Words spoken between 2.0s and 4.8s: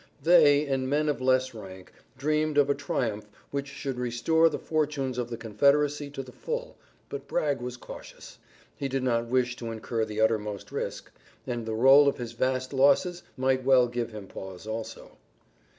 dreamed of a triumph which should restore the